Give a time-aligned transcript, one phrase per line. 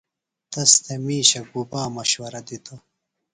[0.51, 2.81] تس تھےۡ مِیشہ گُبا مشورہ دِتوۡ؟